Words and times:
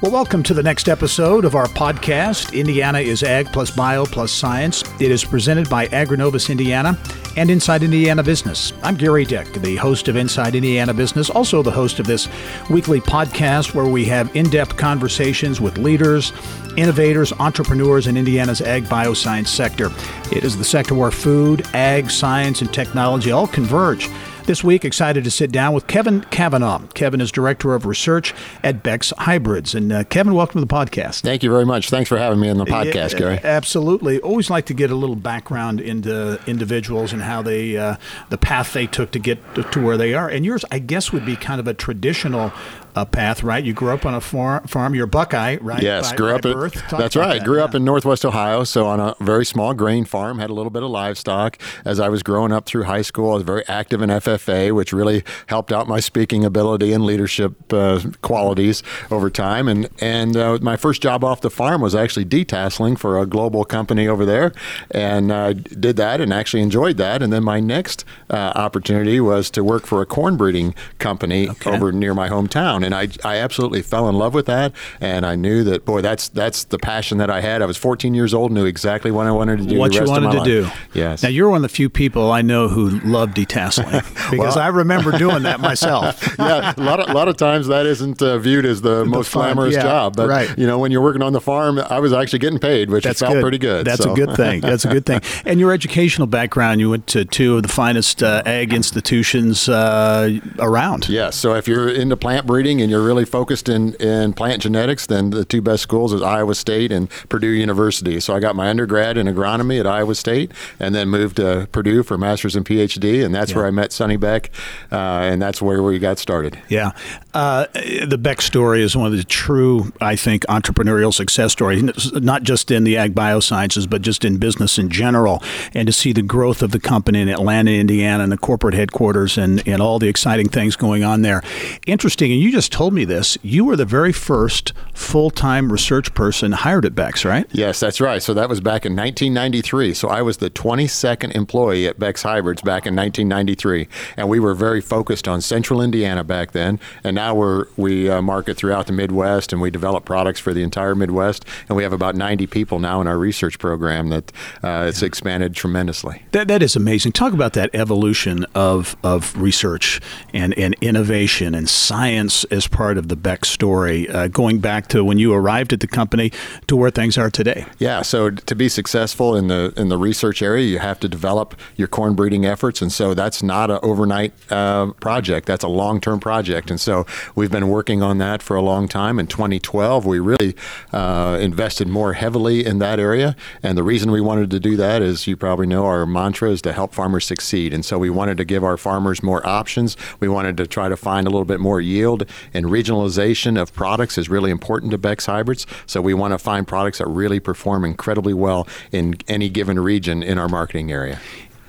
Well, 0.00 0.12
welcome 0.12 0.44
to 0.44 0.54
the 0.54 0.62
next 0.62 0.88
episode 0.88 1.44
of 1.44 1.56
our 1.56 1.66
podcast, 1.66 2.56
Indiana 2.56 3.00
is 3.00 3.24
Ag 3.24 3.52
plus 3.52 3.72
Bio 3.72 4.04
plus 4.04 4.30
Science. 4.30 4.84
It 5.00 5.10
is 5.10 5.24
presented 5.24 5.68
by 5.68 5.88
Agrinovus 5.88 6.50
Indiana 6.50 6.96
and 7.36 7.50
Inside 7.50 7.82
Indiana 7.82 8.22
Business. 8.22 8.72
I'm 8.84 8.96
Gerry 8.96 9.24
Dick, 9.24 9.52
the 9.54 9.74
host 9.74 10.06
of 10.06 10.14
Inside 10.14 10.54
Indiana 10.54 10.94
Business, 10.94 11.30
also 11.30 11.64
the 11.64 11.72
host 11.72 11.98
of 11.98 12.06
this 12.06 12.28
weekly 12.70 13.00
podcast 13.00 13.74
where 13.74 13.86
we 13.86 14.04
have 14.04 14.34
in 14.36 14.48
depth 14.48 14.76
conversations 14.76 15.60
with 15.60 15.78
leaders, 15.78 16.32
innovators, 16.76 17.32
entrepreneurs 17.32 18.06
in 18.06 18.16
Indiana's 18.16 18.60
ag 18.60 18.84
bioscience 18.84 19.48
sector. 19.48 19.90
It 20.30 20.44
is 20.44 20.56
the 20.56 20.64
sector 20.64 20.94
where 20.94 21.10
food, 21.10 21.66
ag, 21.74 22.08
science, 22.08 22.60
and 22.60 22.72
technology 22.72 23.32
all 23.32 23.48
converge. 23.48 24.08
This 24.48 24.64
week, 24.64 24.82
excited 24.86 25.24
to 25.24 25.30
sit 25.30 25.52
down 25.52 25.74
with 25.74 25.86
Kevin 25.88 26.22
Cavanaugh. 26.22 26.78
Kevin 26.94 27.20
is 27.20 27.30
Director 27.30 27.74
of 27.74 27.84
Research 27.84 28.32
at 28.64 28.82
Beck's 28.82 29.12
Hybrids. 29.18 29.74
And 29.74 29.92
uh, 29.92 30.04
Kevin, 30.04 30.32
welcome 30.32 30.58
to 30.58 30.66
the 30.66 30.74
podcast. 30.74 31.20
Thank 31.20 31.42
you 31.42 31.50
very 31.50 31.66
much. 31.66 31.90
Thanks 31.90 32.08
for 32.08 32.16
having 32.16 32.40
me 32.40 32.48
on 32.48 32.56
the 32.56 32.64
podcast, 32.64 33.12
Yeah, 33.12 33.18
Gerry. 33.18 33.40
Absolutely. 33.44 34.20
Always 34.20 34.48
like 34.48 34.64
to 34.64 34.72
get 34.72 34.90
a 34.90 34.94
little 34.94 35.16
background 35.16 35.82
into 35.82 36.40
individuals 36.46 37.12
and 37.12 37.20
how 37.20 37.42
they, 37.42 37.76
uh, 37.76 37.96
the 38.30 38.38
path 38.38 38.72
they 38.72 38.86
took 38.86 39.10
to 39.10 39.18
get 39.18 39.38
to, 39.54 39.64
to 39.64 39.84
where 39.84 39.98
they 39.98 40.14
are. 40.14 40.30
And 40.30 40.46
yours, 40.46 40.64
I 40.70 40.78
guess, 40.78 41.12
would 41.12 41.26
be 41.26 41.36
kind 41.36 41.60
of 41.60 41.68
a 41.68 41.74
traditional 41.74 42.50
uh, 42.98 43.04
path, 43.04 43.42
right? 43.42 43.64
You 43.64 43.72
grew 43.72 43.92
up 43.92 44.04
on 44.04 44.14
a 44.14 44.20
farm. 44.20 44.66
farm. 44.66 44.94
You're 44.94 45.04
a 45.04 45.08
Buckeye, 45.08 45.58
right? 45.60 45.82
Yes, 45.82 46.10
by, 46.10 46.16
grew 46.16 46.34
up 46.34 46.44
at 46.44 46.72
that's 46.90 47.16
right. 47.16 47.38
that, 47.38 47.44
grew 47.44 47.62
up 47.62 47.72
yeah. 47.72 47.78
in 47.78 47.84
Northwest 47.84 48.24
Ohio, 48.24 48.64
so 48.64 48.86
on 48.86 49.00
a 49.00 49.14
very 49.20 49.44
small 49.44 49.74
grain 49.74 50.04
farm. 50.04 50.38
Had 50.38 50.50
a 50.50 50.54
little 50.54 50.70
bit 50.70 50.82
of 50.82 50.90
livestock. 50.90 51.58
As 51.84 52.00
I 52.00 52.08
was 52.08 52.22
growing 52.22 52.52
up 52.52 52.66
through 52.66 52.84
high 52.84 53.02
school, 53.02 53.32
I 53.32 53.34
was 53.34 53.42
very 53.42 53.66
active 53.68 54.02
in 54.02 54.10
FFA, 54.10 54.74
which 54.74 54.92
really 54.92 55.22
helped 55.46 55.72
out 55.72 55.86
my 55.86 56.00
speaking 56.00 56.44
ability 56.44 56.92
and 56.92 57.04
leadership 57.04 57.72
uh, 57.72 58.00
qualities 58.22 58.82
over 59.10 59.30
time. 59.30 59.68
And 59.68 59.88
and 60.00 60.36
uh, 60.36 60.58
my 60.60 60.76
first 60.76 61.02
job 61.02 61.22
off 61.22 61.40
the 61.40 61.50
farm 61.50 61.80
was 61.80 61.94
actually 61.94 62.24
detasseling 62.24 62.98
for 62.98 63.18
a 63.18 63.26
global 63.26 63.64
company 63.64 64.08
over 64.08 64.24
there, 64.24 64.52
and 64.90 65.30
uh, 65.30 65.52
did 65.52 65.96
that 65.96 66.20
and 66.20 66.32
actually 66.32 66.62
enjoyed 66.62 66.96
that. 66.96 67.22
And 67.22 67.32
then 67.32 67.44
my 67.44 67.60
next 67.60 68.04
uh, 68.30 68.52
opportunity 68.54 69.20
was 69.20 69.50
to 69.50 69.62
work 69.62 69.86
for 69.86 70.02
a 70.02 70.06
corn 70.06 70.36
breeding 70.36 70.74
company 70.98 71.48
Okay. 71.48 71.70
over 71.70 71.92
near 71.92 72.14
my 72.14 72.28
hometown, 72.28 72.84
and 72.88 72.94
I 72.94 73.08
I 73.22 73.36
absolutely 73.36 73.82
fell 73.82 74.08
in 74.08 74.14
love 74.16 74.32
with 74.32 74.46
that, 74.46 74.72
and 74.98 75.26
I 75.26 75.36
knew 75.36 75.62
that 75.64 75.84
boy, 75.84 76.00
that's 76.00 76.28
that's 76.28 76.64
the 76.64 76.78
passion 76.78 77.18
that 77.18 77.28
I 77.28 77.42
had. 77.42 77.60
I 77.60 77.66
was 77.66 77.76
14 77.76 78.14
years 78.14 78.32
old, 78.32 78.50
knew 78.50 78.64
exactly 78.64 79.10
what 79.10 79.26
I 79.26 79.30
wanted 79.30 79.58
to 79.58 79.64
do. 79.66 79.78
what 79.78 79.92
the 79.92 79.98
you 79.98 80.10
wanted 80.10 80.30
to 80.32 80.38
life. 80.38 80.44
do. 80.46 80.70
Yes. 80.94 81.22
Now 81.22 81.28
you're 81.28 81.50
one 81.50 81.58
of 81.58 81.62
the 81.62 81.68
few 81.68 81.90
people 81.90 82.32
I 82.32 82.40
know 82.40 82.68
who 82.68 82.88
love 83.00 83.30
detasseling 83.30 84.02
because 84.30 84.56
Well- 84.56 84.58
I 84.58 84.68
remember 84.68 85.16
doing 85.18 85.42
that 85.42 85.60
myself. 85.60 86.26
yeah, 86.38 86.72
a 86.76 86.80
lot 86.80 87.00
of, 87.00 87.10
a 87.10 87.12
lot 87.12 87.28
of 87.28 87.36
times 87.36 87.66
that 87.66 87.84
isn't 87.84 88.22
uh, 88.22 88.38
viewed 88.38 88.64
as 88.64 88.80
the, 88.80 89.04
most 89.04 89.28
fun, 89.28 89.54
glamorous 89.54 89.74
yeah, 89.74 89.82
job, 89.82 90.16
but 90.16 90.28
right. 90.28 90.58
you 90.58 90.66
know 90.66 90.78
when 90.78 90.90
you're 90.90 91.02
working 91.02 91.22
on 91.22 91.34
the 91.34 91.40
farm, 91.42 91.78
I 91.78 92.00
was 92.00 92.14
actually 92.14 92.38
getting 92.38 92.58
paid, 92.58 92.88
which 92.88 93.04
That's 93.04 93.20
felt 93.20 93.34
good. 93.34 93.42
pretty 93.42 93.58
good. 93.58 93.86
That's 93.86 94.02
so. 94.02 94.12
a 94.12 94.16
good 94.16 94.34
thing. 94.34 94.60
That's 94.60 94.84
a 94.84 94.88
good 94.88 95.04
thing. 95.04 95.20
And 95.44 95.60
your 95.60 95.72
educational 95.72 96.26
background, 96.26 96.80
you 96.80 96.90
went 96.90 97.06
to 97.08 97.24
two 97.24 97.56
of 97.56 97.62
the 97.62 97.68
finest 97.68 98.22
uh, 98.22 98.42
ag 98.44 98.72
institutions 98.72 99.68
uh, 99.68 100.38
around. 100.58 101.08
Yes. 101.08 101.36
So 101.36 101.54
if 101.54 101.68
you're 101.68 101.88
into 101.88 102.16
plant 102.16 102.46
breeding 102.46 102.77
and 102.80 102.90
you're 102.90 103.02
really 103.02 103.24
focused 103.24 103.68
in, 103.68 103.94
in 103.94 104.32
plant 104.32 104.62
genetics, 104.62 105.06
then 105.06 105.30
the 105.30 105.44
two 105.44 105.60
best 105.62 105.82
schools 105.82 106.12
is 106.12 106.22
Iowa 106.22 106.54
State 106.54 106.92
and 106.92 107.08
Purdue 107.28 107.48
University. 107.48 108.20
So 108.20 108.34
I 108.34 108.40
got 108.40 108.56
my 108.56 108.68
undergrad 108.68 109.16
in 109.16 109.26
agronomy 109.26 109.78
at 109.80 109.86
Iowa 109.86 110.14
State 110.14 110.52
and 110.80 110.94
then 110.94 111.08
moved 111.08 111.36
to 111.36 111.68
Purdue 111.72 112.02
for 112.02 112.18
master's 112.18 112.56
and 112.56 112.64
PhD. 112.64 113.24
And 113.24 113.34
that's 113.34 113.50
Yeah. 113.50 113.58
where 113.58 113.66
I 113.66 113.70
met 113.70 113.92
Sonny 113.92 114.16
Beck. 114.16 114.50
Uh, 114.90 114.96
and 114.96 115.40
that's 115.40 115.60
where 115.62 115.82
we 115.82 115.98
got 115.98 116.18
started. 116.18 116.58
Yeah. 116.68 116.92
Uh, 117.34 117.66
the 118.06 118.18
Beck 118.18 118.42
story 118.42 118.82
is 118.82 118.96
one 118.96 119.06
of 119.06 119.16
the 119.16 119.24
true, 119.24 119.92
I 120.00 120.16
think, 120.16 120.44
entrepreneurial 120.46 121.14
success 121.14 121.52
stories, 121.52 122.12
not 122.14 122.42
just 122.42 122.70
in 122.70 122.84
the 122.84 122.96
ag 122.96 123.14
biosciences, 123.14 123.88
but 123.88 124.02
just 124.02 124.24
in 124.24 124.38
business 124.38 124.78
in 124.78 124.88
general. 124.90 125.42
And 125.74 125.86
to 125.86 125.92
see 125.92 126.12
the 126.12 126.22
growth 126.22 126.62
of 126.62 126.70
the 126.72 126.80
company 126.80 127.20
in 127.20 127.28
Atlanta, 127.28 127.70
Indiana, 127.70 128.22
and 128.24 128.32
the 128.32 128.38
corporate 128.38 128.74
headquarters 128.74 129.38
and, 129.38 129.62
and 129.68 129.80
all 129.80 129.98
the 129.98 130.08
exciting 130.08 130.48
things 130.48 130.74
going 130.74 131.04
on 131.04 131.22
there. 131.22 131.42
Interesting. 131.86 132.32
And 132.32 132.40
you 132.40 132.50
just 132.50 132.57
told 132.66 132.94
me 132.94 133.04
this. 133.04 133.36
You 133.42 133.66
were 133.66 133.76
the 133.76 133.84
very 133.84 134.12
first 134.12 134.72
full 134.94 135.30
time 135.30 135.70
research 135.70 136.14
person 136.14 136.52
hired 136.52 136.86
at 136.86 136.94
Beck's, 136.94 137.26
right? 137.26 137.46
Yes, 137.52 137.78
that's 137.78 138.00
right. 138.00 138.22
So 138.22 138.32
that 138.32 138.48
was 138.48 138.62
back 138.62 138.86
in 138.86 138.96
1993. 138.96 139.92
So 139.92 140.08
I 140.08 140.22
was 140.22 140.38
the 140.38 140.48
22nd 140.48 141.34
employee 141.34 141.86
at 141.86 141.98
Beck's 141.98 142.22
Hybrids 142.22 142.62
back 142.62 142.86
in 142.86 142.96
1993, 142.96 143.86
and 144.16 144.30
we 144.30 144.40
were 144.40 144.54
very 144.54 144.80
focused 144.80 145.28
on 145.28 145.42
Central 145.42 145.82
Indiana 145.82 146.24
back 146.24 146.52
then. 146.52 146.80
And 147.04 147.14
now 147.14 147.34
we're 147.34 147.66
we 147.76 148.08
uh, 148.08 148.22
market 148.22 148.56
throughout 148.56 148.86
the 148.86 148.92
Midwest, 148.94 149.52
and 149.52 149.60
we 149.60 149.70
develop 149.70 150.06
products 150.06 150.40
for 150.40 150.54
the 150.54 150.62
entire 150.62 150.94
Midwest. 150.94 151.44
And 151.68 151.76
we 151.76 151.82
have 151.82 151.92
about 151.92 152.14
90 152.14 152.46
people 152.46 152.78
now 152.78 153.00
in 153.00 153.06
our 153.06 153.18
research 153.18 153.58
program 153.58 154.08
that 154.08 154.32
uh, 154.62 154.86
it's 154.88 155.02
expanded 155.02 155.54
tremendously. 155.54 156.22
That, 156.32 156.48
that 156.48 156.62
is 156.62 156.76
amazing. 156.76 157.12
Talk 157.12 157.32
about 157.32 157.52
that 157.52 157.70
evolution 157.74 158.46
of, 158.54 158.96
of 159.04 159.36
research 159.36 160.00
and, 160.32 160.56
and 160.58 160.74
innovation 160.80 161.54
and 161.54 161.68
science 161.68 162.44
as 162.50 162.66
part 162.66 162.98
of 162.98 163.08
the 163.08 163.16
Beck 163.16 163.44
story, 163.44 164.08
uh, 164.08 164.28
going 164.28 164.58
back 164.58 164.88
to 164.88 165.04
when 165.04 165.18
you 165.18 165.32
arrived 165.32 165.72
at 165.72 165.80
the 165.80 165.86
company 165.86 166.32
to 166.66 166.76
where 166.76 166.90
things 166.90 167.18
are 167.18 167.30
today. 167.30 167.66
Yeah, 167.78 168.02
so 168.02 168.30
to 168.30 168.54
be 168.54 168.68
successful 168.68 169.36
in 169.36 169.48
the 169.48 169.72
in 169.76 169.88
the 169.88 169.98
research 169.98 170.42
area, 170.42 170.64
you 170.64 170.78
have 170.78 171.00
to 171.00 171.08
develop 171.08 171.54
your 171.76 171.88
corn 171.88 172.14
breeding 172.14 172.44
efforts, 172.44 172.82
and 172.82 172.92
so 172.92 173.14
that's 173.14 173.42
not 173.42 173.70
an 173.70 173.78
overnight 173.82 174.32
uh, 174.50 174.92
project. 175.00 175.46
That's 175.46 175.64
a 175.64 175.68
long 175.68 176.00
term 176.00 176.20
project, 176.20 176.70
and 176.70 176.80
so 176.80 177.06
we've 177.34 177.50
been 177.50 177.68
working 177.68 178.02
on 178.02 178.18
that 178.18 178.42
for 178.42 178.56
a 178.56 178.62
long 178.62 178.88
time. 178.88 179.18
In 179.18 179.26
2012, 179.26 180.06
we 180.06 180.18
really 180.18 180.54
uh, 180.92 181.38
invested 181.40 181.88
more 181.88 182.12
heavily 182.14 182.64
in 182.64 182.78
that 182.78 182.98
area, 183.00 183.36
and 183.62 183.76
the 183.76 183.82
reason 183.82 184.10
we 184.10 184.20
wanted 184.20 184.50
to 184.50 184.60
do 184.60 184.76
that 184.76 185.02
is, 185.02 185.26
you 185.26 185.36
probably 185.36 185.66
know, 185.66 185.84
our 185.84 186.06
mantra 186.06 186.50
is 186.50 186.62
to 186.62 186.72
help 186.72 186.94
farmers 186.94 187.24
succeed, 187.24 187.72
and 187.72 187.84
so 187.84 187.98
we 187.98 188.10
wanted 188.10 188.36
to 188.38 188.44
give 188.44 188.64
our 188.64 188.76
farmers 188.76 189.22
more 189.22 189.46
options. 189.46 189.96
We 190.20 190.28
wanted 190.28 190.56
to 190.58 190.66
try 190.66 190.88
to 190.88 190.96
find 190.96 191.26
a 191.26 191.30
little 191.30 191.44
bit 191.44 191.60
more 191.60 191.80
yield, 191.80 192.24
and 192.54 192.66
regionalization 192.66 193.60
of 193.60 193.72
products 193.72 194.18
is 194.18 194.28
really 194.28 194.50
important 194.50 194.92
to 194.92 194.98
Beck's 194.98 195.26
hybrids. 195.26 195.66
So 195.86 196.00
we 196.00 196.14
want 196.14 196.32
to 196.32 196.38
find 196.38 196.66
products 196.66 196.98
that 196.98 197.06
really 197.06 197.40
perform 197.40 197.84
incredibly 197.84 198.34
well 198.34 198.66
in 198.92 199.16
any 199.28 199.48
given 199.48 199.78
region 199.78 200.22
in 200.22 200.38
our 200.38 200.48
marketing 200.48 200.92
area. 200.92 201.20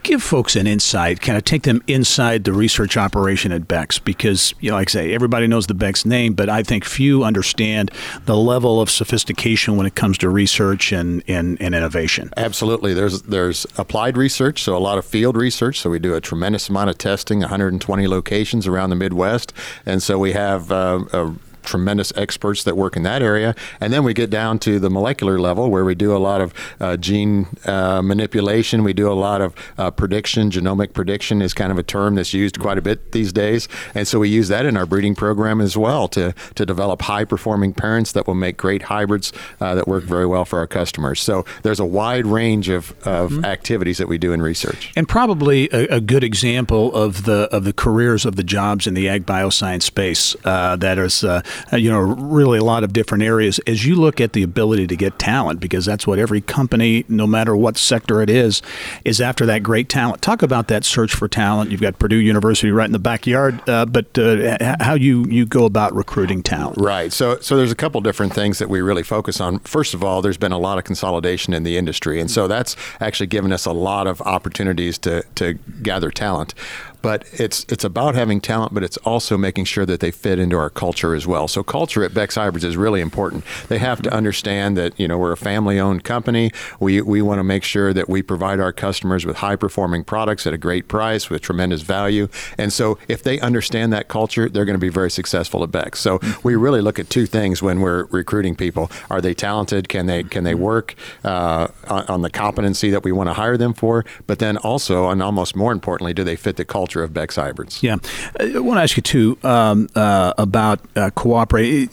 Give 0.09 0.23
folks 0.23 0.55
an 0.55 0.65
insight, 0.65 1.21
kind 1.21 1.37
of 1.37 1.43
take 1.43 1.61
them 1.61 1.83
inside 1.85 2.43
the 2.43 2.51
research 2.51 2.97
operation 2.97 3.51
at 3.51 3.67
Beck's 3.67 3.99
because, 3.99 4.55
you 4.59 4.71
know, 4.71 4.75
like 4.75 4.89
I 4.89 4.91
say, 4.91 5.13
everybody 5.13 5.45
knows 5.45 5.67
the 5.67 5.75
Beck's 5.75 6.03
name, 6.03 6.33
but 6.33 6.49
I 6.49 6.63
think 6.63 6.83
few 6.83 7.23
understand 7.23 7.91
the 8.25 8.35
level 8.35 8.81
of 8.81 8.89
sophistication 8.89 9.77
when 9.77 9.85
it 9.85 9.93
comes 9.93 10.17
to 10.17 10.29
research 10.29 10.91
and, 10.91 11.21
and, 11.27 11.61
and 11.61 11.75
innovation. 11.75 12.31
Absolutely. 12.37 12.95
There's 12.95 13.21
there's 13.21 13.67
applied 13.77 14.17
research, 14.17 14.63
so 14.63 14.75
a 14.75 14.79
lot 14.79 14.97
of 14.97 15.05
field 15.05 15.37
research. 15.37 15.79
So 15.79 15.91
we 15.91 15.99
do 15.99 16.15
a 16.15 16.21
tremendous 16.21 16.69
amount 16.69 16.89
of 16.89 16.97
testing, 16.97 17.41
120 17.41 18.07
locations 18.07 18.65
around 18.65 18.89
the 18.89 18.95
Midwest, 18.95 19.53
and 19.85 20.01
so 20.01 20.17
we 20.17 20.31
have 20.31 20.71
uh, 20.71 21.05
a 21.13 21.35
tremendous 21.63 22.11
experts 22.15 22.63
that 22.63 22.75
work 22.75 22.95
in 22.95 23.03
that 23.03 23.21
area. 23.21 23.55
And 23.79 23.93
then 23.93 24.03
we 24.03 24.13
get 24.13 24.29
down 24.29 24.59
to 24.59 24.79
the 24.79 24.89
molecular 24.89 25.39
level 25.39 25.69
where 25.69 25.85
we 25.85 25.95
do 25.95 26.15
a 26.15 26.17
lot 26.17 26.41
of 26.41 26.53
uh, 26.79 26.97
gene 26.97 27.47
uh, 27.65 28.01
manipulation. 28.01 28.83
We 28.83 28.93
do 28.93 29.11
a 29.11 29.13
lot 29.13 29.41
of 29.41 29.53
uh, 29.77 29.91
prediction. 29.91 30.51
Genomic 30.51 30.93
prediction 30.93 31.41
is 31.41 31.53
kind 31.53 31.71
of 31.71 31.77
a 31.77 31.83
term 31.83 32.15
that's 32.15 32.33
used 32.33 32.59
quite 32.59 32.77
a 32.77 32.81
bit 32.81 33.11
these 33.11 33.31
days. 33.31 33.67
And 33.95 34.07
so 34.07 34.19
we 34.19 34.29
use 34.29 34.47
that 34.47 34.65
in 34.65 34.77
our 34.77 34.85
breeding 34.85 35.15
program 35.15 35.61
as 35.61 35.77
well 35.77 36.07
to, 36.09 36.33
to 36.55 36.65
develop 36.65 37.01
high 37.03 37.25
performing 37.25 37.73
parents 37.73 38.11
that 38.13 38.27
will 38.27 38.35
make 38.35 38.57
great 38.57 38.83
hybrids 38.83 39.31
uh, 39.59 39.75
that 39.75 39.87
work 39.87 40.03
very 40.03 40.25
well 40.25 40.45
for 40.45 40.59
our 40.59 40.67
customers. 40.67 41.19
So 41.21 41.45
there's 41.63 41.79
a 41.79 41.85
wide 41.85 42.25
range 42.25 42.69
of, 42.69 42.95
of 43.07 43.45
activities 43.45 43.97
that 43.97 44.07
we 44.07 44.17
do 44.17 44.33
in 44.33 44.41
research. 44.41 44.91
And 44.95 45.07
probably 45.07 45.69
a, 45.71 45.97
a 45.97 46.01
good 46.01 46.23
example 46.23 46.93
of 46.93 47.25
the 47.25 47.49
of 47.51 47.63
the 47.63 47.73
careers 47.73 48.25
of 48.25 48.35
the 48.35 48.43
jobs 48.43 48.87
in 48.87 48.93
the 48.93 49.09
ag 49.09 49.25
bioscience 49.25 49.83
space 49.83 50.35
uh, 50.45 50.75
that 50.77 50.97
is, 50.97 51.23
uh, 51.23 51.41
you 51.71 51.89
know, 51.89 51.99
really 51.99 52.59
a 52.59 52.63
lot 52.63 52.83
of 52.83 52.93
different 52.93 53.23
areas. 53.23 53.59
As 53.67 53.85
you 53.85 53.95
look 53.95 54.19
at 54.21 54.33
the 54.33 54.43
ability 54.43 54.87
to 54.87 54.95
get 54.95 55.19
talent, 55.19 55.59
because 55.59 55.85
that's 55.85 56.05
what 56.05 56.19
every 56.19 56.41
company, 56.41 57.05
no 57.07 57.27
matter 57.27 57.55
what 57.55 57.77
sector 57.77 58.21
it 58.21 58.29
is, 58.29 58.61
is 59.05 59.21
after 59.21 59.45
that 59.45 59.63
great 59.63 59.89
talent. 59.89 60.21
Talk 60.21 60.41
about 60.41 60.67
that 60.67 60.83
search 60.83 61.13
for 61.13 61.27
talent. 61.27 61.71
You've 61.71 61.81
got 61.81 61.99
Purdue 61.99 62.17
University 62.17 62.71
right 62.71 62.85
in 62.85 62.91
the 62.91 62.99
backyard, 62.99 63.61
uh, 63.69 63.85
but 63.85 64.17
uh, 64.17 64.75
how 64.79 64.93
you 64.93 65.25
you 65.25 65.45
go 65.45 65.65
about 65.65 65.93
recruiting 65.93 66.43
talent. 66.43 66.77
Right. 66.79 67.11
So, 67.11 67.39
so 67.39 67.57
there's 67.57 67.71
a 67.71 67.75
couple 67.75 68.01
different 68.01 68.33
things 68.33 68.59
that 68.59 68.69
we 68.69 68.81
really 68.81 69.03
focus 69.03 69.39
on. 69.41 69.59
First 69.59 69.93
of 69.93 70.03
all, 70.03 70.21
there's 70.21 70.37
been 70.37 70.51
a 70.51 70.57
lot 70.57 70.77
of 70.77 70.83
consolidation 70.83 71.53
in 71.53 71.63
the 71.63 71.77
industry, 71.77 72.19
and 72.19 72.29
so 72.29 72.47
that's 72.47 72.75
actually 72.99 73.27
given 73.27 73.51
us 73.51 73.65
a 73.65 73.71
lot 73.71 74.07
of 74.07 74.21
opportunities 74.21 74.97
to 74.99 75.23
to 75.35 75.53
gather 75.81 76.11
talent. 76.11 76.53
But 77.01 77.25
it's 77.33 77.65
it's 77.69 77.83
about 77.83 78.15
having 78.15 78.41
talent, 78.41 78.73
but 78.73 78.83
it's 78.83 78.97
also 78.97 79.37
making 79.37 79.65
sure 79.65 79.85
that 79.85 79.99
they 79.99 80.11
fit 80.11 80.39
into 80.39 80.57
our 80.57 80.69
culture 80.69 81.15
as 81.15 81.25
well. 81.25 81.47
So 81.47 81.63
culture 81.63 82.03
at 82.03 82.13
Beck's 82.13 82.35
Hybrids 82.35 82.65
is 82.65 82.75
really 82.77 83.01
important. 83.01 83.43
They 83.67 83.77
have 83.77 84.01
to 84.03 84.13
understand 84.13 84.77
that 84.77 84.99
you 84.99 85.07
know 85.07 85.17
we're 85.17 85.31
a 85.31 85.37
family-owned 85.37 86.03
company. 86.03 86.51
We 86.79 87.01
we 87.01 87.21
want 87.21 87.39
to 87.39 87.43
make 87.43 87.63
sure 87.63 87.93
that 87.93 88.09
we 88.09 88.21
provide 88.21 88.59
our 88.59 88.73
customers 88.73 89.25
with 89.25 89.37
high-performing 89.37 90.03
products 90.03 90.45
at 90.45 90.53
a 90.53 90.57
great 90.57 90.87
price 90.87 91.29
with 91.29 91.41
tremendous 91.41 91.81
value. 91.81 92.27
And 92.57 92.73
so 92.73 92.97
if 93.07 93.23
they 93.23 93.39
understand 93.39 93.93
that 93.93 94.07
culture, 94.07 94.49
they're 94.49 94.65
going 94.65 94.79
to 94.79 94.79
be 94.79 94.89
very 94.89 95.11
successful 95.11 95.63
at 95.63 95.71
Beck's. 95.71 95.99
So 95.99 96.19
we 96.43 96.55
really 96.55 96.81
look 96.81 96.99
at 96.99 97.09
two 97.09 97.25
things 97.25 97.61
when 97.61 97.79
we're 97.79 98.05
recruiting 98.05 98.55
people: 98.55 98.91
Are 99.09 99.21
they 99.21 99.33
talented? 99.33 99.87
Can 99.87 100.05
they 100.05 100.23
can 100.23 100.43
they 100.43 100.55
work 100.55 100.95
uh, 101.23 101.67
on, 101.87 102.05
on 102.07 102.21
the 102.23 102.29
competency 102.29 102.89
that 102.89 103.03
we 103.03 103.11
want 103.11 103.29
to 103.29 103.33
hire 103.33 103.57
them 103.57 103.73
for? 103.73 104.05
But 104.27 104.39
then 104.39 104.57
also, 104.57 105.09
and 105.09 105.23
almost 105.23 105.55
more 105.55 105.71
importantly, 105.71 106.13
do 106.13 106.23
they 106.23 106.35
fit 106.35 106.57
the 106.57 106.65
culture 106.65 106.88
of 106.97 107.13
Beck's 107.13 107.35
Hybrids? 107.35 107.83
Yeah, 107.83 107.97
I 108.39 108.59
want 108.59 108.77
to 108.77 108.81
ask 108.81 108.97
you 108.97 109.03
too 109.03 109.37
um, 109.43 109.89
uh, 109.95 110.33
about 110.37 110.79
uh, 110.95 111.09
cooperate 111.11 111.87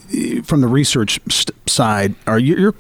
from 0.45 0.61
the 0.61 0.69
research 0.69 1.21
st- 1.29 1.57
side. 1.69 2.15
Are 2.27 2.39
you, 2.39 2.75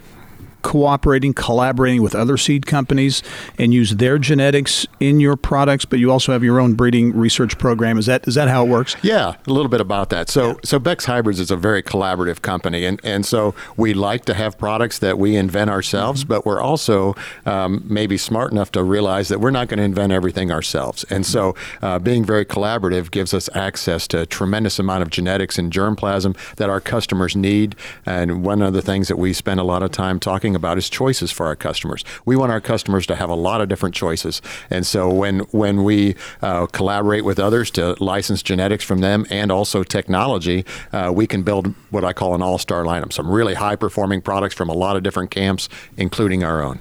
cooperating, 0.67 1.33
collaborating 1.33 2.03
with 2.03 2.13
other 2.13 2.37
seed 2.37 2.67
companies 2.67 3.23
and 3.57 3.73
use 3.73 3.93
their 3.93 4.19
genetics 4.19 4.85
in 4.99 5.21
your 5.21 5.37
products, 5.37 5.85
but 5.85 6.01
you 6.01 6.11
also 6.11 6.33
have 6.33 6.43
your 6.43 6.59
own 6.59 6.75
breeding 6.75 7.17
research 7.17 7.57
program. 7.57 7.99
Is 7.99 8.07
that 8.07 8.27
is 8.27 8.35
that 8.35 8.49
how 8.49 8.67
it 8.67 8.69
works? 8.69 8.97
Yeah, 9.01 9.37
a 9.47 9.53
little 9.53 9.69
bit 9.69 9.81
about 9.81 10.11
that. 10.11 10.29
So 10.29 10.49
yeah. 10.49 10.55
so 10.65 10.81
Beck's 10.81 11.05
Hybrids 11.05 11.39
is 11.39 11.53
a 11.53 11.57
very 11.57 11.85
collaborative 11.85 12.43
company, 12.43 12.85
and 12.85 13.01
and 13.05 13.25
so 13.25 13.55
we 13.77 13.95
like 13.95 14.25
to 14.25 14.35
have 14.35 14.59
products 14.59 14.99
that 14.99 15.21
we 15.21 15.37
invent 15.37 15.71
ourselves, 15.71 16.23
mm-hmm. 16.23 16.33
but 16.33 16.45
we're 16.45 16.61
also 16.61 17.15
um, 17.47 17.85
maybe 17.85 18.19
smart 18.19 18.51
enough 18.51 18.73
to 18.73 18.83
realize 18.83 19.29
that 19.29 19.39
we're 19.39 19.53
not 19.53 19.69
going 19.69 19.79
to 19.79 19.85
invent 19.85 20.13
everything 20.13 20.51
ourselves, 20.51 21.05
and 21.11 21.25
so 21.25 21.55
uh, 21.81 22.01
being 22.01 22.25
very 22.25 22.45
collaborative 22.45 23.13
gives 23.13 23.33
us 23.33 23.49
access 23.55 24.09
to 24.09 24.23
a 24.23 24.27
tremendous 24.27 24.81
amount 24.81 25.03
of 25.03 25.11
genetics 25.11 25.61
and 25.61 25.73
germplasm 25.73 26.37
that 26.57 26.69
our 26.69 26.81
customers 26.81 27.37
need. 27.37 27.77
And 28.05 28.43
one 28.43 28.63
of 28.63 28.73
the 28.73 28.83
things 28.83 29.07
that 29.07 29.17
we 29.17 29.33
spend 29.33 29.61
a 29.61 29.63
lot 29.63 29.85
of 29.85 29.93
time 29.93 30.19
talking 30.19 30.56
about 30.57 30.79
is 30.79 30.91
choices 30.91 31.31
for 31.31 31.47
our 31.47 31.57
customers. 31.57 32.05
We 32.25 32.37
want 32.37 32.53
our 32.53 32.61
customers 32.61 33.07
to 33.07 33.17
have 33.17 33.31
a 33.31 33.35
lot 33.35 33.61
of 33.61 33.69
different 33.69 33.95
choices, 33.95 34.43
and 34.71 34.87
so 34.87 35.13
when 35.13 35.41
when 35.53 35.85
we 35.85 36.17
uh, 36.43 36.67
collaborate 36.67 37.25
with 37.25 37.39
others 37.39 37.71
to 37.73 38.03
license 38.03 38.43
genetics 38.43 38.85
from 38.85 39.01
them 39.01 39.27
and 39.31 39.53
also 39.53 39.83
technology, 39.85 40.65
uh, 40.93 41.13
we 41.15 41.27
can 41.27 41.43
build 41.43 41.75
what 41.91 42.05
I 42.05 42.13
call 42.13 42.35
an 42.35 42.43
all-star 42.43 42.85
lineup. 42.85 43.13
Some 43.13 43.31
really 43.31 43.55
high-performing 43.55 44.23
products 44.23 44.55
from 44.55 44.69
a 44.69 44.75
lot 44.75 44.97
of 44.97 45.03
different 45.03 45.31
camps, 45.31 45.69
including 45.97 46.43
our 46.43 46.63
own. 46.63 46.81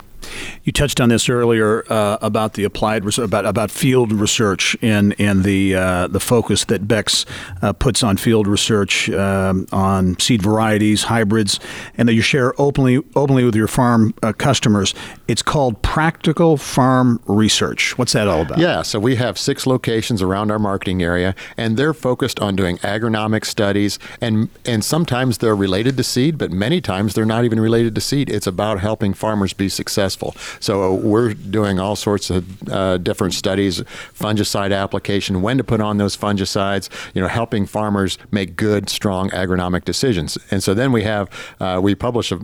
You 0.64 0.72
touched 0.72 1.00
on 1.00 1.10
this 1.10 1.30
earlier 1.30 1.84
uh, 1.92 2.18
about 2.22 2.54
the 2.54 2.64
applied 2.64 3.06
res- 3.06 3.20
about 3.20 3.46
about 3.46 3.70
field 3.70 4.12
research 4.12 4.76
and 4.82 5.16
and 5.20 5.44
the 5.44 5.76
uh, 5.76 6.08
the 6.08 6.20
focus 6.20 6.66
that 6.66 6.88
Beck's 6.88 7.26
uh, 7.62 7.72
puts 7.74 8.02
on 8.02 8.18
field 8.18 8.48
research 8.48 9.10
um, 9.12 9.68
on 9.72 10.20
seed 10.20 10.42
varieties, 10.42 11.04
hybrids, 11.04 11.60
and 11.98 12.10
that 12.10 12.14
you 12.14 12.22
share 12.22 12.60
openly 12.60 13.04
openly 13.16 13.44
with 13.44 13.56
your 13.56 13.68
farm 13.68 14.14
uh, 14.24 14.34
customers. 14.34 14.96
It's 15.28 15.44
called 15.44 15.82
Practical 15.84 16.58
Farm 16.58 17.22
Research. 17.28 17.96
What's 17.98 18.14
that 18.14 18.28
all 18.28 18.42
about? 18.42 18.58
Yeah, 18.58 18.82
so 18.82 19.00
we 19.00 19.18
have 19.18 19.38
six 19.38 19.68
locations 19.68 20.22
around 20.24 20.50
our 20.50 20.60
marketing 20.60 21.04
area, 21.04 21.36
and 21.58 21.78
they're 21.78 21.94
focused 21.94 22.40
on 22.40 22.56
doing 22.56 22.78
agronomic 22.80 23.46
studies, 23.46 24.00
and 24.20 24.50
and 24.66 24.84
sometimes 24.84 25.38
they're 25.38 25.56
related 25.56 25.96
to 25.98 26.04
seed, 26.04 26.40
but 26.40 26.52
many 26.52 26.82
times 26.82 27.14
they're 27.14 27.26
not 27.26 27.46
even 27.46 27.60
related 27.60 27.94
to 27.94 28.02
seed. 28.02 28.30
It's 28.32 28.48
about 28.48 28.80
helping 28.80 29.14
farmers 29.14 29.54
be 29.54 29.70
successful 29.70 30.15
successful. 30.16 30.36
So 30.60 30.84
uh, 30.84 30.96
we're 30.96 31.34
doing 31.34 31.80
all 31.80 31.96
sorts 31.96 32.30
of 32.30 32.70
uh, 32.70 32.98
different 32.98 33.34
studies, 33.34 33.82
fungicide 34.14 34.76
application, 34.76 35.42
when 35.42 35.58
to 35.58 35.64
put 35.64 35.82
on 35.82 35.98
those 35.98 36.16
fungicides, 36.16 36.90
you 37.14 37.22
know, 37.22 37.28
helping 37.28 37.66
farmers 37.66 38.18
make 38.32 38.56
good, 38.56 38.90
strong 38.90 39.30
agronomic 39.32 39.86
decisions. 39.86 40.38
And 40.52 40.64
so 40.64 40.74
then 40.74 40.92
we 40.92 41.04
have, 41.04 41.30
uh, 41.60 41.80
we 41.82 41.96
publish 41.96 42.32
a, 42.32 42.40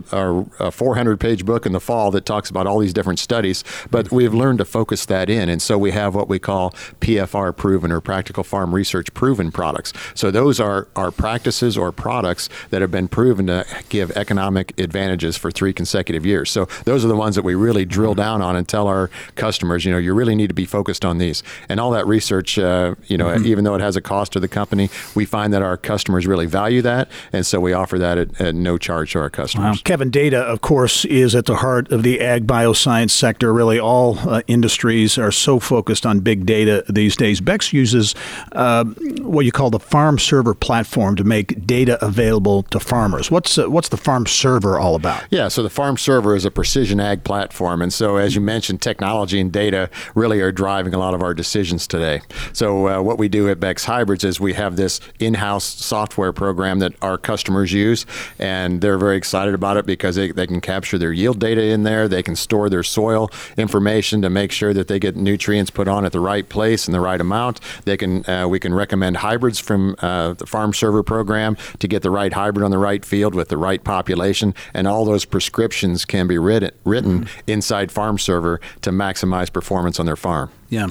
a 0.58 0.70
400 0.70 1.18
page 1.18 1.44
book 1.44 1.66
in 1.66 1.72
the 1.72 1.80
fall 1.80 2.10
that 2.10 2.26
talks 2.26 2.50
about 2.50 2.66
all 2.66 2.78
these 2.78 2.92
different 2.92 3.18
studies, 3.18 3.64
but 3.90 4.10
we've 4.10 4.34
learned 4.34 4.58
to 4.58 4.64
focus 4.64 5.06
that 5.06 5.30
in. 5.30 5.48
And 5.48 5.62
so 5.62 5.78
we 5.78 5.92
have 5.92 6.14
what 6.14 6.28
we 6.28 6.38
call 6.38 6.70
PFR 7.00 7.56
proven 7.56 7.90
or 7.92 8.00
practical 8.00 8.44
farm 8.44 8.74
research 8.74 9.12
proven 9.14 9.50
products. 9.50 9.92
So 10.14 10.30
those 10.30 10.60
are, 10.60 10.88
are 10.94 11.10
practices 11.10 11.76
or 11.78 11.92
products 11.92 12.48
that 12.70 12.80
have 12.80 12.90
been 12.90 13.08
proven 13.08 13.46
to 13.46 13.64
give 13.88 14.10
economic 14.16 14.78
advantages 14.78 15.36
for 15.36 15.50
three 15.50 15.72
consecutive 15.72 16.26
years. 16.26 16.50
So 16.50 16.66
those 16.84 17.04
are 17.04 17.08
the 17.08 17.16
ones 17.16 17.36
that 17.36 17.44
we 17.44 17.54
really 17.62 17.84
drill 17.84 18.14
down 18.14 18.42
on 18.42 18.56
and 18.56 18.68
tell 18.68 18.86
our 18.88 19.08
customers, 19.36 19.84
you 19.84 19.92
know, 19.92 19.98
you 19.98 20.12
really 20.14 20.34
need 20.34 20.48
to 20.48 20.54
be 20.54 20.66
focused 20.66 21.04
on 21.04 21.18
these. 21.18 21.42
And 21.68 21.80
all 21.80 21.90
that 21.92 22.06
research, 22.06 22.58
uh, 22.58 22.94
you 23.06 23.16
know, 23.16 23.26
mm-hmm. 23.26 23.46
even 23.46 23.64
though 23.64 23.74
it 23.74 23.80
has 23.80 23.96
a 23.96 24.00
cost 24.00 24.32
to 24.32 24.40
the 24.40 24.48
company, 24.48 24.90
we 25.14 25.24
find 25.24 25.52
that 25.52 25.62
our 25.62 25.76
customers 25.76 26.26
really 26.26 26.46
value 26.46 26.82
that, 26.82 27.08
and 27.32 27.46
so 27.46 27.60
we 27.60 27.72
offer 27.72 27.98
that 27.98 28.18
at, 28.18 28.40
at 28.40 28.54
no 28.54 28.78
charge 28.78 29.12
to 29.12 29.20
our 29.20 29.30
customers. 29.30 29.76
Wow. 29.76 29.82
Kevin, 29.84 30.10
data, 30.10 30.38
of 30.38 30.60
course, 30.60 31.04
is 31.04 31.34
at 31.34 31.46
the 31.46 31.56
heart 31.56 31.90
of 31.92 32.02
the 32.02 32.20
ag 32.20 32.46
bioscience 32.46 33.10
sector. 33.10 33.52
Really, 33.52 33.78
all 33.78 34.18
uh, 34.18 34.42
industries 34.46 35.18
are 35.18 35.32
so 35.32 35.60
focused 35.60 36.04
on 36.04 36.20
big 36.20 36.46
data 36.46 36.84
these 36.88 37.16
days. 37.16 37.40
Beck's 37.40 37.72
uses 37.72 38.14
uh, 38.52 38.84
what 39.20 39.44
you 39.44 39.52
call 39.52 39.70
the 39.70 39.80
farm 39.80 40.18
server 40.18 40.54
platform 40.54 41.16
to 41.16 41.24
make 41.24 41.66
data 41.66 42.02
available 42.04 42.64
to 42.64 42.80
farmers. 42.80 43.30
What's 43.30 43.58
uh, 43.58 43.70
what's 43.70 43.88
the 43.88 43.96
farm 43.96 44.26
server 44.26 44.78
all 44.78 44.94
about? 44.94 45.24
Yeah, 45.30 45.48
so 45.48 45.62
the 45.62 45.70
farm 45.70 45.96
server 45.96 46.34
is 46.34 46.44
a 46.44 46.50
precision 46.50 46.98
ag 47.00 47.24
platform 47.24 47.51
platform. 47.52 47.82
And 47.82 47.92
so, 47.92 48.16
as 48.16 48.34
you 48.34 48.40
mentioned, 48.40 48.80
technology 48.80 49.38
and 49.38 49.52
data 49.52 49.90
really 50.14 50.40
are 50.40 50.52
driving 50.52 50.94
a 50.94 50.98
lot 50.98 51.12
of 51.12 51.22
our 51.22 51.34
decisions 51.34 51.86
today. 51.86 52.22
So, 52.52 52.88
uh, 52.88 53.02
what 53.02 53.18
we 53.18 53.28
do 53.28 53.50
at 53.50 53.60
Beck's 53.60 53.84
Hybrids 53.84 54.24
is 54.24 54.40
we 54.40 54.54
have 54.54 54.76
this 54.76 55.00
in 55.18 55.34
house 55.34 55.64
software 55.64 56.32
program 56.32 56.78
that 56.78 56.94
our 57.02 57.18
customers 57.18 57.72
use, 57.72 58.06
and 58.38 58.80
they're 58.80 58.98
very 58.98 59.16
excited 59.16 59.54
about 59.54 59.76
it 59.76 59.84
because 59.84 60.16
they, 60.16 60.32
they 60.32 60.46
can 60.46 60.60
capture 60.60 60.96
their 60.98 61.12
yield 61.12 61.38
data 61.38 61.62
in 61.62 61.82
there. 61.82 62.08
They 62.08 62.22
can 62.22 62.36
store 62.36 62.70
their 62.70 62.82
soil 62.82 63.30
information 63.58 64.22
to 64.22 64.30
make 64.30 64.50
sure 64.50 64.72
that 64.72 64.88
they 64.88 64.98
get 64.98 65.14
nutrients 65.16 65.70
put 65.70 65.88
on 65.88 66.04
at 66.06 66.12
the 66.12 66.20
right 66.20 66.48
place 66.48 66.86
and 66.86 66.94
the 66.94 67.00
right 67.00 67.20
amount. 67.20 67.60
They 67.84 67.96
can 67.96 68.28
uh, 68.28 68.48
we 68.48 68.58
can 68.58 68.72
recommend 68.72 69.18
hybrids 69.18 69.58
from 69.58 69.94
uh, 69.98 70.32
the 70.34 70.46
farm 70.46 70.72
server 70.72 71.02
program 71.02 71.56
to 71.80 71.86
get 71.86 72.02
the 72.02 72.10
right 72.10 72.32
hybrid 72.32 72.64
on 72.64 72.70
the 72.70 72.78
right 72.78 73.04
field 73.04 73.34
with 73.34 73.48
the 73.48 73.58
right 73.58 73.84
population, 73.84 74.54
and 74.72 74.86
all 74.86 75.04
those 75.04 75.26
prescriptions 75.26 76.04
can 76.04 76.26
be 76.26 76.38
written, 76.38 76.70
written 76.84 77.28
inside 77.46 77.90
farm 77.92 78.18
server 78.18 78.60
to 78.82 78.90
maximize 78.90 79.52
performance 79.52 79.98
on 80.00 80.06
their 80.06 80.16
farm. 80.16 80.50
Yeah. 80.68 80.88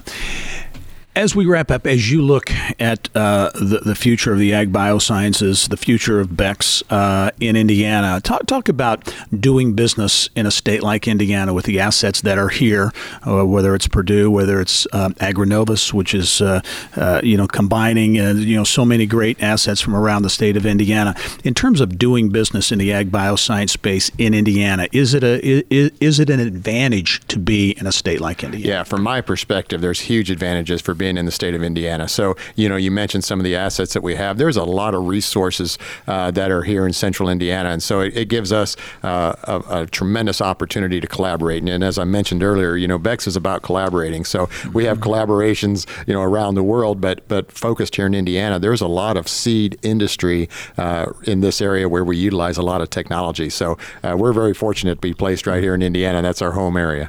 As 1.13 1.35
we 1.35 1.45
wrap 1.45 1.71
up, 1.71 1.85
as 1.85 2.09
you 2.09 2.21
look 2.21 2.49
at 2.79 3.09
uh, 3.13 3.51
the, 3.53 3.81
the 3.83 3.95
future 3.95 4.31
of 4.31 4.39
the 4.39 4.53
ag 4.53 4.71
biosciences, 4.71 5.67
the 5.67 5.75
future 5.75 6.21
of 6.21 6.37
Beck's 6.37 6.89
uh, 6.89 7.31
in 7.37 7.57
Indiana, 7.57 8.21
talk, 8.21 8.45
talk 8.45 8.69
about 8.69 9.13
doing 9.37 9.73
business 9.73 10.29
in 10.37 10.45
a 10.45 10.51
state 10.51 10.81
like 10.81 11.09
Indiana 11.09 11.53
with 11.53 11.65
the 11.65 11.81
assets 11.81 12.21
that 12.21 12.37
are 12.37 12.47
here, 12.47 12.93
uh, 13.27 13.45
whether 13.45 13.75
it's 13.75 13.89
Purdue, 13.89 14.31
whether 14.31 14.61
it's 14.61 14.87
um, 14.93 15.13
Agrinovus, 15.15 15.91
which 15.91 16.13
is 16.13 16.39
uh, 16.39 16.61
uh, 16.95 17.19
you 17.21 17.35
know 17.35 17.45
combining 17.45 18.17
uh, 18.17 18.31
you 18.31 18.55
know 18.55 18.63
so 18.63 18.85
many 18.85 19.05
great 19.05 19.43
assets 19.43 19.81
from 19.81 19.93
around 19.97 20.21
the 20.21 20.29
state 20.29 20.55
of 20.55 20.65
Indiana. 20.65 21.13
In 21.43 21.53
terms 21.53 21.81
of 21.81 21.97
doing 21.97 22.29
business 22.29 22.71
in 22.71 22.79
the 22.79 22.93
ag 22.93 23.11
bioscience 23.11 23.71
space 23.71 24.11
in 24.17 24.33
Indiana, 24.33 24.87
is 24.93 25.13
it 25.13 25.25
a 25.25 25.45
is, 25.45 25.91
is 25.99 26.21
it 26.21 26.29
an 26.29 26.39
advantage 26.39 27.19
to 27.27 27.37
be 27.37 27.71
in 27.71 27.85
a 27.85 27.91
state 27.91 28.21
like 28.21 28.45
Indiana? 28.45 28.65
Yeah, 28.65 28.83
from 28.83 29.03
my 29.03 29.19
perspective, 29.19 29.81
there's 29.81 29.99
huge 29.99 30.31
advantages 30.31 30.79
for 30.79 31.00
being 31.01 31.17
in 31.17 31.25
the 31.25 31.31
state 31.31 31.55
of 31.55 31.63
Indiana. 31.63 32.07
So, 32.07 32.35
you 32.55 32.69
know, 32.69 32.75
you 32.75 32.91
mentioned 32.91 33.23
some 33.23 33.39
of 33.39 33.43
the 33.43 33.55
assets 33.55 33.95
that 33.95 34.03
we 34.03 34.13
have. 34.17 34.37
There's 34.37 34.55
a 34.55 34.63
lot 34.63 34.93
of 34.93 35.07
resources 35.07 35.79
uh, 36.05 36.29
that 36.29 36.51
are 36.51 36.61
here 36.61 36.85
in 36.85 36.93
central 36.93 37.27
Indiana. 37.27 37.69
And 37.69 37.81
so 37.81 38.01
it, 38.01 38.15
it 38.15 38.25
gives 38.29 38.51
us 38.51 38.77
uh, 39.01 39.33
a, 39.45 39.81
a, 39.81 39.87
tremendous 39.87 40.41
opportunity 40.41 41.01
to 41.01 41.07
collaborate. 41.07 41.63
And, 41.63 41.83
as 41.83 41.97
I 41.97 42.03
mentioned 42.03 42.43
earlier, 42.43 42.75
you 42.75 42.87
know, 42.87 42.99
Beck's 42.99 43.25
is 43.25 43.35
about 43.35 43.63
collaborating. 43.63 44.23
So 44.25 44.47
we 44.73 44.85
have 44.85 44.99
collaborations, 44.99 45.87
you 46.05 46.13
know, 46.13 46.21
around 46.21 46.53
the 46.53 46.61
world, 46.61 47.01
but, 47.01 47.27
but 47.27 47.51
focused 47.51 47.95
here 47.95 48.05
in 48.05 48.13
Indiana. 48.13 48.59
There's 48.59 48.81
a 48.81 48.87
lot 48.87 49.17
of 49.17 49.27
seed 49.27 49.79
industry 49.81 50.49
uh, 50.77 51.07
in 51.23 51.41
this 51.41 51.61
area 51.61 51.89
where 51.89 52.05
we 52.05 52.15
utilize 52.15 52.57
a 52.57 52.61
lot 52.61 52.81
of 52.81 52.91
technology. 52.91 53.49
So 53.49 53.79
uh, 54.03 54.15
we're 54.15 54.33
very 54.33 54.53
fortunate 54.53 54.95
to 54.95 55.01
be 55.01 55.15
placed 55.15 55.47
right 55.47 55.63
here 55.63 55.73
in 55.73 55.81
Indiana. 55.81 56.21
That's 56.21 56.43
our 56.43 56.51
home 56.51 56.77
area. 56.77 57.07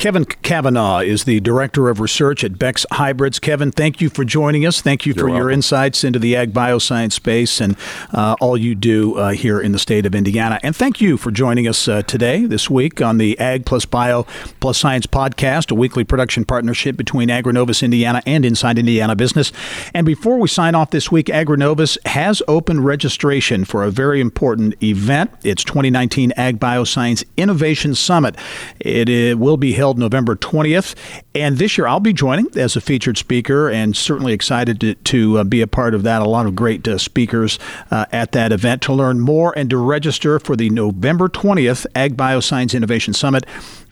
Kevin 0.00 0.24
Cavanaugh 0.24 1.00
is 1.00 1.24
the 1.24 1.40
Director 1.40 1.90
of 1.90 2.00
Research 2.00 2.42
at 2.42 2.58
Beck's 2.58 2.86
Hybrids. 2.90 3.38
Kevin, 3.38 3.70
thank 3.70 4.00
you 4.00 4.08
for 4.08 4.24
joining 4.24 4.64
us. 4.64 4.80
Thank 4.80 5.04
you 5.04 5.12
You're 5.12 5.24
for 5.24 5.26
welcome. 5.26 5.42
your 5.42 5.50
insights 5.50 6.04
into 6.04 6.18
the 6.18 6.36
ag 6.36 6.54
bioscience 6.54 7.12
space 7.12 7.60
and 7.60 7.76
uh, 8.14 8.34
all 8.40 8.56
you 8.56 8.74
do 8.74 9.18
uh, 9.18 9.32
here 9.32 9.60
in 9.60 9.72
the 9.72 9.78
state 9.78 10.06
of 10.06 10.14
Indiana. 10.14 10.58
And 10.62 10.74
thank 10.74 11.02
you 11.02 11.18
for 11.18 11.30
joining 11.30 11.68
us 11.68 11.86
uh, 11.86 12.00
today, 12.00 12.46
this 12.46 12.70
week, 12.70 13.02
on 13.02 13.18
the 13.18 13.38
Ag 13.38 13.66
Plus 13.66 13.84
Bio 13.84 14.22
Plus 14.60 14.78
Science 14.78 15.06
podcast, 15.06 15.70
a 15.70 15.74
weekly 15.74 16.04
production 16.04 16.46
partnership 16.46 16.96
between 16.96 17.28
Agrinovus 17.28 17.82
Indiana 17.82 18.22
and 18.24 18.46
Inside 18.46 18.78
Indiana 18.78 19.14
Business. 19.14 19.52
And 19.92 20.06
before 20.06 20.38
we 20.38 20.48
sign 20.48 20.74
off 20.74 20.92
this 20.92 21.12
week, 21.12 21.26
Agrinovus 21.26 21.98
has 22.06 22.42
opened 22.48 22.86
registration 22.86 23.66
for 23.66 23.84
a 23.84 23.90
very 23.90 24.22
important 24.22 24.82
event. 24.82 25.30
It's 25.44 25.62
2019 25.62 26.32
Ag 26.38 26.58
Bioscience 26.58 27.22
Innovation 27.36 27.94
Summit. 27.94 28.34
It, 28.80 29.10
it 29.10 29.38
will 29.38 29.58
be 29.58 29.74
held 29.74 29.89
held 29.90 29.98
November 29.98 30.36
20th. 30.36 30.94
And 31.34 31.58
this 31.58 31.76
year 31.76 31.88
I'll 31.88 31.98
be 31.98 32.12
joining 32.12 32.46
as 32.56 32.76
a 32.76 32.80
featured 32.80 33.18
speaker 33.18 33.68
and 33.68 33.96
certainly 33.96 34.32
excited 34.32 34.80
to, 34.80 34.94
to 34.94 35.38
uh, 35.38 35.44
be 35.44 35.62
a 35.62 35.66
part 35.66 35.94
of 35.94 36.04
that. 36.04 36.22
A 36.22 36.28
lot 36.28 36.46
of 36.46 36.54
great 36.54 36.86
uh, 36.86 36.96
speakers 36.96 37.58
uh, 37.90 38.06
at 38.12 38.30
that 38.32 38.52
event. 38.52 38.82
To 38.82 38.92
learn 38.92 39.18
more 39.18 39.52
and 39.56 39.68
to 39.70 39.76
register 39.76 40.38
for 40.38 40.54
the 40.54 40.70
November 40.70 41.28
20th 41.28 41.86
Ag 41.96 42.16
Bioscience 42.16 42.72
Innovation 42.72 43.12
Summit, 43.12 43.44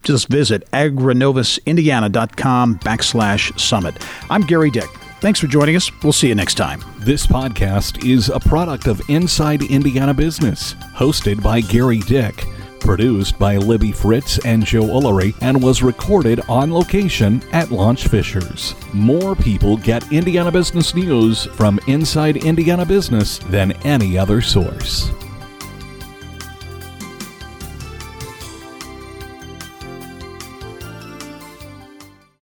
just 0.04 0.28
visit 0.28 0.70
agrinovusindiana.com 0.70 2.78
backslash 2.78 3.58
summit. 3.58 3.96
I'm 4.30 4.46
Gerry 4.46 4.70
Dick. 4.70 4.88
Thanks 5.20 5.40
for 5.40 5.48
joining 5.48 5.74
us. 5.74 5.90
We'll 6.04 6.12
see 6.12 6.28
you 6.28 6.36
next 6.36 6.54
time. 6.54 6.84
This 6.98 7.26
podcast 7.26 8.08
is 8.08 8.28
a 8.28 8.38
product 8.38 8.86
of 8.86 9.02
Inside 9.10 9.62
Indiana 9.62 10.14
Business, 10.14 10.74
hosted 10.94 11.42
by 11.42 11.60
Gerry 11.60 11.98
Dick, 11.98 12.44
produced 12.88 13.38
by 13.38 13.58
Libby 13.58 13.92
Fritz 13.92 14.42
and 14.46 14.64
Joe 14.64 14.84
Ullery, 14.84 15.34
and 15.42 15.62
was 15.62 15.82
recorded 15.82 16.40
on 16.48 16.72
location 16.72 17.42
at 17.52 17.70
Launch 17.70 18.08
Fishers. 18.08 18.74
More 18.94 19.36
people 19.36 19.76
get 19.76 20.10
Indiana 20.10 20.50
business 20.50 20.94
news 20.94 21.44
from 21.44 21.78
Inside 21.86 22.38
Indiana 22.38 22.86
Business 22.86 23.40
than 23.50 23.72
any 23.84 24.16
other 24.16 24.40
source. 24.40 25.10